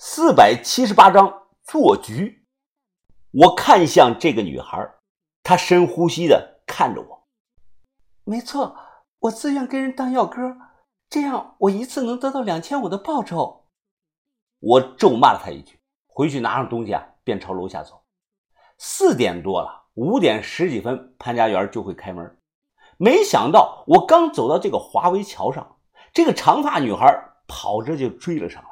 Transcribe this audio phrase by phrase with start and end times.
[0.00, 2.46] 四百七十八章做局。
[3.32, 4.88] 我看向这个女孩，
[5.42, 7.26] 她深呼吸的看着我。
[8.22, 8.76] 没错，
[9.18, 10.56] 我自愿跟人当药哥，
[11.10, 13.66] 这样我一次能得到两千五的报酬。
[14.60, 18.04] 我咒骂了他一句，回去拿上东西啊，便朝楼下走。
[18.78, 22.38] 四点多了，五点十几分，潘家园就会开门。
[22.98, 25.80] 没想到我刚走到这个华为桥上，
[26.12, 27.04] 这个长发女孩
[27.48, 28.68] 跑着就追了上来。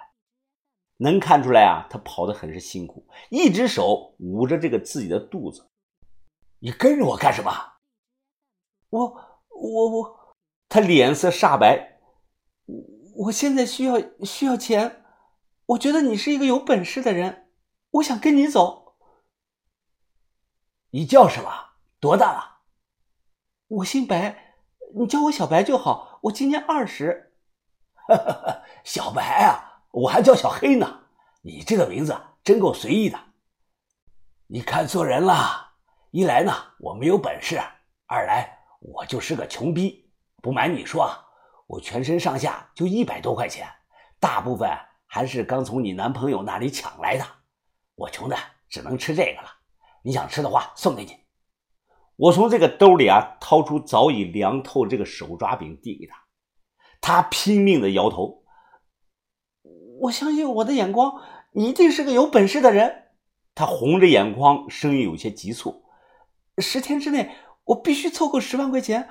[0.98, 5.68] 能看出来啊，他跑得很是辛苦，一只手捂着这个自己的肚子。
[6.58, 7.50] 你跟着我干什么？
[8.88, 9.04] 我
[9.50, 10.36] 我我，
[10.68, 12.00] 他脸色煞白。
[13.16, 15.04] 我现在需要需要钱，
[15.66, 17.50] 我觉得你是一个有本事的人，
[17.90, 18.96] 我想跟你走。
[20.90, 21.50] 你叫什么？
[22.00, 22.60] 多大了？
[23.68, 24.56] 我姓白，
[24.94, 26.20] 你叫我小白就好。
[26.22, 27.34] 我今年二十。
[28.84, 29.75] 小白啊。
[29.90, 31.00] 我还叫小黑呢，
[31.42, 33.18] 你这个名字真够随意的。
[34.46, 35.72] 你看错人了，
[36.10, 37.60] 一来呢我没有本事，
[38.06, 40.10] 二来我就是个穷逼。
[40.42, 41.10] 不瞒你说，
[41.66, 43.66] 我全身上下就一百多块钱，
[44.20, 44.70] 大部分
[45.06, 47.24] 还是刚从你男朋友那里抢来的。
[47.94, 48.36] 我穷的
[48.68, 49.48] 只能吃这个了，
[50.02, 51.16] 你想吃的话送给你。
[52.16, 56.16] 我从这个兜里啊掏出早已凉透这个手抓饼递给他，
[57.00, 58.44] 他拼命的摇头。
[60.00, 63.04] 我相信我的眼光，你一定是个有本事的人。
[63.54, 65.84] 他红着眼眶，声音有些急促
[66.58, 69.08] ：“十天之内，我必须凑够十万块钱。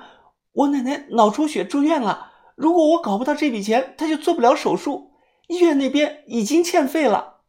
[0.52, 5.12] 我奶奶脑出血住院了，如果我搞不到这笔钱，她就做不了手术。
[5.48, 7.40] 医院那边已经欠费了。”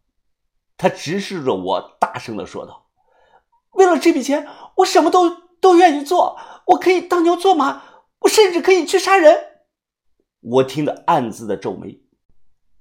[0.78, 2.88] 他直视着我，大声的说道
[3.74, 5.30] ：“为了这笔钱，我什么都
[5.60, 6.40] 都愿意做。
[6.68, 7.84] 我可以当牛做马，
[8.20, 9.38] 我甚至可以去杀人。”
[10.42, 12.02] 我听得暗自的皱眉。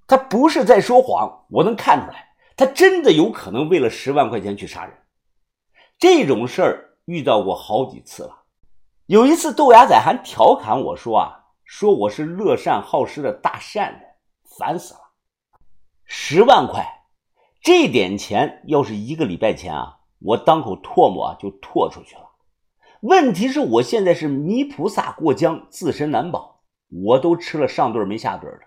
[0.06, 4.94] 他不是在说谎，我能看出来，他真的有可能为了十万块钱去杀人。
[5.98, 8.42] 这种事儿遇到过好几次了。
[9.06, 14.00] 有一次，豆芽仔还调侃我说：“啊，说我是乐善好施的大善人，
[14.44, 15.00] 烦死了。”
[16.04, 16.84] 十万块，
[17.60, 22.22] 这点钱要是一个礼拜前啊，我当口唾沫啊就唾出去了。
[23.00, 26.60] 问题是我现在是泥菩萨过江，自身难保，
[27.04, 28.60] 我都吃了上顿没下顿的。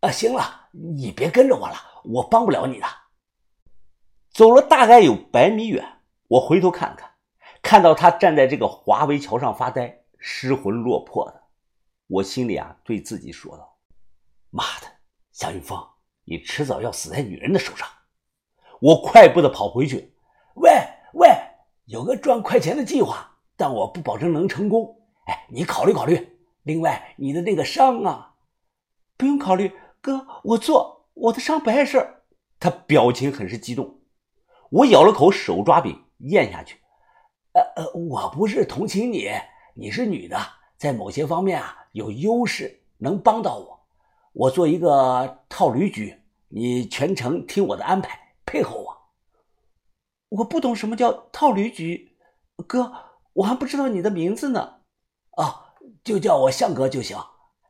[0.00, 2.86] 啊，行了，你别跟着我了，我帮不了你的。
[4.30, 5.84] 走了大概有百米远，
[6.28, 7.10] 我回头看看，
[7.62, 11.42] 看到他站在这个华为桥上发呆，失魂落魄的。
[12.06, 13.76] 我心里啊，对自己说道
[14.50, 14.86] ：“妈的，
[15.32, 15.76] 夏云峰，
[16.24, 17.88] 你迟早要死在女人的手上。”
[18.80, 20.14] 我快步的跑回去，
[20.54, 20.70] 喂
[21.14, 21.28] 喂，
[21.86, 24.96] 有个赚快钱的计划，但我不保证能成功。
[25.26, 26.38] 哎，你考虑考虑。
[26.62, 28.36] 另外，你的那个伤啊，
[29.16, 29.72] 不用考虑。
[30.00, 32.22] 哥，我做我的伤不碍事
[32.60, 34.00] 他表情很是激动。
[34.70, 36.78] 我咬了口手抓饼，咽下去。
[37.52, 39.30] 呃呃，我不是同情你，
[39.74, 40.38] 你是女的，
[40.76, 43.80] 在某些方面啊有优势，能帮到我。
[44.32, 48.96] 我做一个套驴局，你全程听我的安排，配合我。
[50.28, 52.16] 我不懂什么叫套驴局，
[52.66, 52.92] 哥，
[53.32, 54.80] 我还不知道你的名字呢。
[55.36, 57.16] 啊，就叫我向哥就行。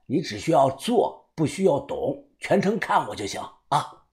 [0.06, 1.17] 你只需要做。
[1.38, 4.06] 不需要懂，全程看我就行啊。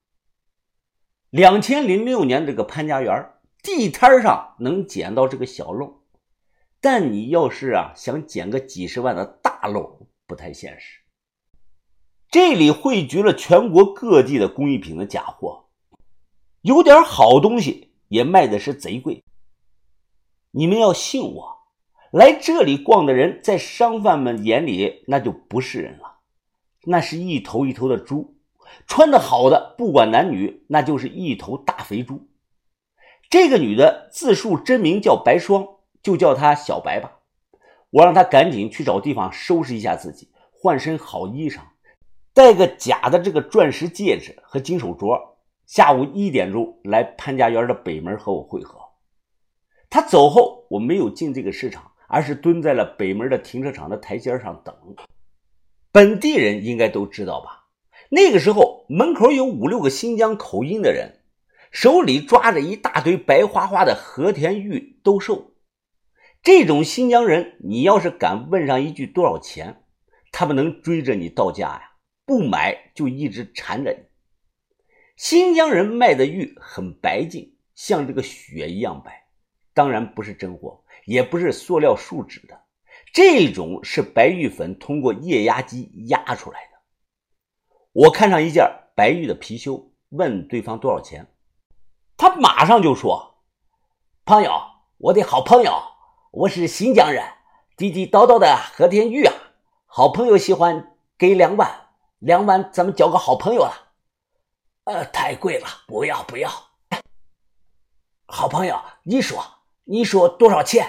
[1.31, 3.31] 两千零六年这个潘家园
[3.63, 6.03] 地摊上能捡到这个小漏，
[6.79, 10.99] 但你要是啊想捡个几十万的大漏，不太现实。
[12.29, 15.69] 这里汇聚了全国各地的工艺品的假货，
[16.61, 19.23] 有点好东西也卖的是贼贵。
[20.51, 21.57] 你们要信我，
[22.11, 26.14] 来这里逛的人，在商贩们眼里那就不是人了。
[26.85, 28.35] 那是一头一头的猪，
[28.87, 32.27] 穿的好的，不管男女，那就是一头大肥猪。
[33.29, 35.67] 这个女的自述真名叫白霜，
[36.01, 37.19] 就叫她小白吧。
[37.89, 41.59] 我让她赶紧去找地方收拾一下自己，换身好衣裳，
[42.33, 45.19] 戴个假的这个钻石戒指和金手镯。
[45.65, 48.79] 下午一点钟来潘家园的北门和我会合。
[49.89, 54.75] 她走后，我没有进这个市场，而是蹲在了北门的停车场的台阶上等。
[55.95, 57.69] 本地人应该都知道吧？
[58.09, 61.21] 那个时候门口有五六个新疆口音的人，
[61.71, 65.53] 手里抓着一大堆白花花的和田玉兜售。
[66.43, 69.83] 这种新疆人，你要是敢问上一句多少钱，
[70.33, 71.91] 他们能追着你到家呀，
[72.25, 73.99] 不买就一直缠着你。
[75.15, 79.27] 新疆人卖的玉很白净，像这个雪一样白，
[79.73, 82.64] 当然不是真货，也不是塑料树脂的。
[83.15, 86.71] 这种是白玉粉通过液压机压出来的。
[87.93, 91.25] 我看上一件白玉的貔貅，问对方多少钱。
[92.17, 93.37] 他马上就说
[94.25, 94.51] ：“朋友，
[94.97, 95.81] 我的好朋友，
[96.33, 97.23] 我是新疆人，
[97.77, 99.33] 地地道道的和田玉啊。
[99.85, 101.87] 好朋友喜欢给两万，
[102.19, 103.93] 两万咱们交个好朋友了。
[104.83, 106.51] 呃，太贵了，不要不要。
[108.27, 109.41] 好朋友，你说
[109.85, 110.85] 你说多少钱？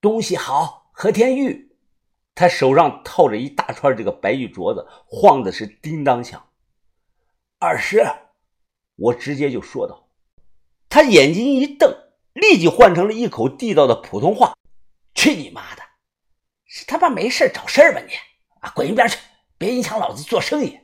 [0.00, 1.62] 东西好，和田玉。”
[2.34, 6.50] 他手上套着一大串这个白玉镯子，晃的是叮当响。
[7.60, 8.04] 二十，
[8.96, 10.08] 我直接就说道。
[10.88, 11.96] 他眼睛一瞪，
[12.32, 14.54] 立即换成了一口地道的普通话
[15.14, 15.82] ：“去你妈的！
[16.66, 18.12] 是他妈没事找事儿吧你？
[18.60, 19.18] 啊，滚一边去！
[19.56, 20.80] 别影响老子做生意。”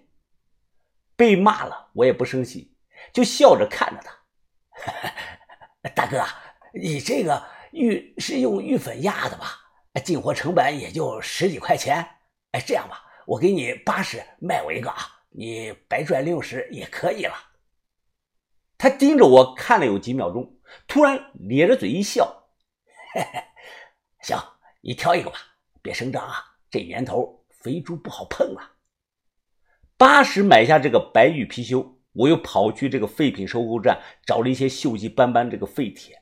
[1.17, 2.75] 被骂了，我也不生气，
[3.12, 5.91] 就笑着看着他。
[5.94, 6.25] 大哥，
[6.73, 9.60] 你这个玉是用玉粉压的吧？
[9.98, 12.06] 进货成本也就十几块钱，
[12.52, 14.98] 哎，这样吧，我给你八十卖我一个啊，
[15.31, 17.34] 你白赚六十也可以了。
[18.78, 22.48] 他盯着我看了有几秒钟，突然咧着嘴一笑，
[23.12, 23.42] 嘿嘿，
[24.22, 24.38] 行，
[24.81, 25.38] 你挑一个吧，
[25.82, 26.37] 别声张啊，
[26.70, 28.76] 这年头肥猪不好碰啊。
[29.96, 36.19] 八十买下这个白玉貔貅，我又跑去这个废品收购站找了一些锈迹斑斑这个废铁。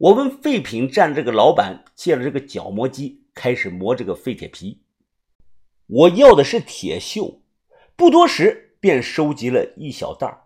[0.00, 4.80] 我问废品站这个老板借了这个角磨机，开始磨这个废铁皮。
[5.86, 7.40] 我要的是铁锈，
[7.96, 10.44] 不多时便收集了一小袋儿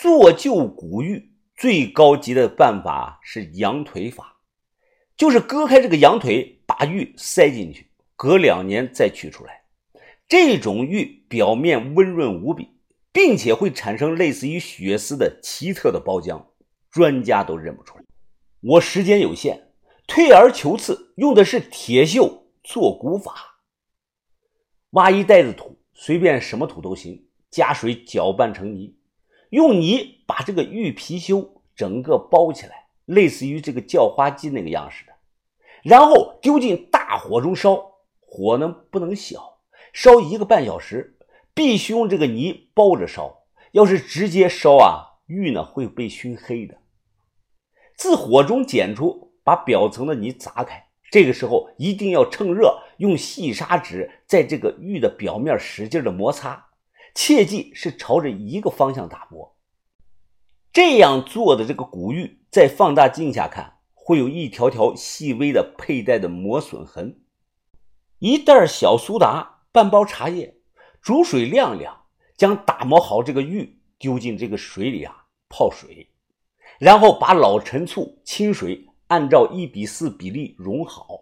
[0.00, 4.38] 做旧古玉最高级的办法是羊腿法，
[5.18, 9.64] 就是割开这个羊腿，把玉塞进去，隔两年再取出来。
[10.26, 12.70] 这种玉表面温润无比，
[13.12, 16.42] 并且会产生类似于血丝的奇特的包浆，
[16.90, 18.05] 专家都认不出来。
[18.68, 19.60] 我时间有限，
[20.08, 23.60] 退而求次，用的是铁锈做骨法。
[24.90, 28.96] 挖一袋子土，随便什么土都行，加水搅拌成泥，
[29.50, 35.12] 用泥把这个玉貔貅整个包起来，类似于这个叫花鸡那个样式的，
[35.84, 39.60] 然后丢进大火中烧，火呢不能小，
[39.92, 41.16] 烧一个半小时，
[41.54, 46.78] 必须用这个泥包着烧，要是直接烧啊，玉呢会被熏黑的。
[47.96, 50.86] 自火中捡出，把表层的泥砸开。
[51.10, 56.66] 这个时候一定要趁热，用细砂纸在这个玉的表面使劲的摩擦，
[57.14, 59.56] 切记是朝着一个方向打磨。
[60.72, 67.22] 这样做的这个古玉，在放大镜下看，会有一条条细微的佩戴的磨损痕。
[68.18, 70.56] 一袋小苏打，半包茶叶，
[71.00, 72.02] 煮水晾晾，
[72.36, 76.10] 将打磨好这个玉丢进这个水里啊，泡水。
[76.78, 81.20] 然后把老陈醋、清水按照一比四比例融好，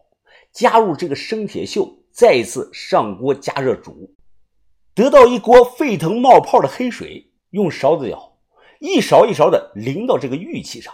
[0.52, 4.14] 加入这个生铁锈，再一次上锅加热煮，
[4.94, 8.38] 得到一锅沸腾冒泡的黑水，用勺子舀，
[8.80, 10.92] 一勺一勺的淋到这个玉器上。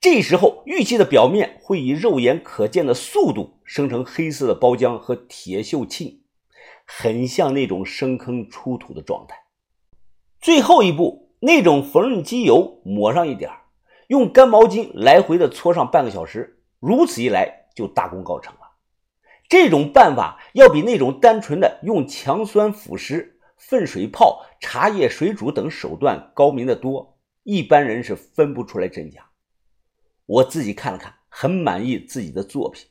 [0.00, 6.20] 这时候，玉器的表面会以肉眼可见的速度生成黑色的包浆和铁锈沁，
[6.86, 9.36] 很像那种生坑出土的状态。
[10.40, 13.50] 最后一步，那种缝纫机油抹上一点
[14.12, 18.60] 用干毛巾来回的搓上半个小时，如此一来就大功告成了。
[19.48, 23.26] 这种办法要比那种单纯的用强酸腐蚀、
[23.56, 29.30] 沸水泡、茶叶水煮等手段高明的多，一般人是分不出来真假。
[30.26, 32.88] 我自己看了看，很满意自己的作品。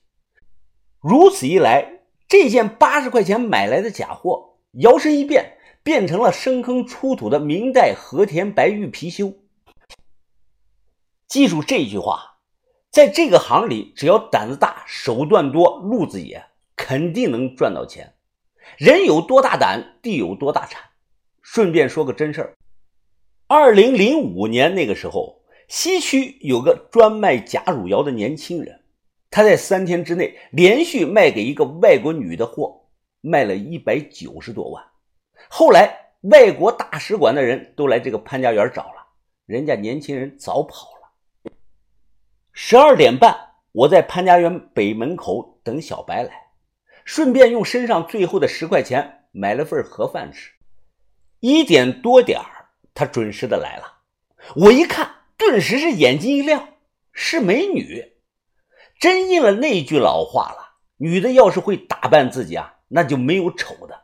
[0.99, 9.35] 如此一来，这件八十块钱买来的假货，摇身一变，变成了深坑出土的明代和田白玉貔貅。
[11.31, 12.39] 记住这句话，
[12.89, 16.43] 在这个行里，只要胆子大、手段多、路子野，
[16.75, 18.15] 肯定能赚到钱。
[18.75, 20.83] 人有多大胆，地有多大产。
[21.41, 22.57] 顺便说个真事儿：
[23.47, 28.81] 二零零五年那个时候，西区有个专卖假汝窑的年轻人，
[29.29, 32.89] 他在三天之内连续卖给一个外国女的货，
[33.21, 34.83] 卖了一百九十多万。
[35.50, 39.07] 后来，外国大使馆的人都来这个潘家园找了，
[39.45, 41.00] 人家年轻人早跑了。
[42.53, 46.31] 十二点半，我在潘家园北门口等小白来，
[47.05, 50.51] 顺便用身上最后的十块钱买了份盒饭吃。
[51.39, 54.00] 一点多点儿，他准时的来了。
[54.55, 56.67] 我一看，顿时是眼睛一亮，
[57.13, 58.17] 是美女。
[59.00, 64.00] 真应了那句老话了：女的要是会打扮自己啊，那就没有丑的。